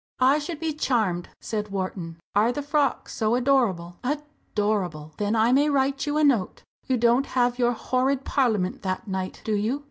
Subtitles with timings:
[0.19, 2.17] "I should be charmed," said Wharton.
[2.33, 5.13] "Are the frocks so adorable?" "Adorable!
[5.17, 6.63] Then I may write you a note?
[6.87, 9.79] You don't have your horrid Parliament that night, do you?"